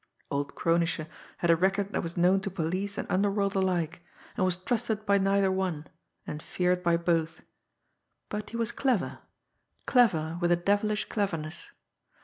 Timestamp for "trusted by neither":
4.57-5.51